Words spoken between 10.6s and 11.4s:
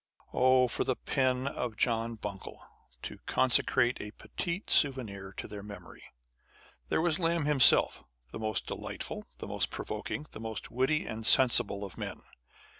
witty and